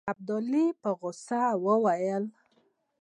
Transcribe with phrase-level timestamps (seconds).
[0.11, 1.75] ابدالي په غوسه وو.